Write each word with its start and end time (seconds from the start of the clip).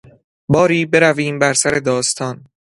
باری 0.53 0.85
برویم 0.85 1.39
بر 1.39 1.53
سر 1.53 1.71
داستان. 1.85 2.35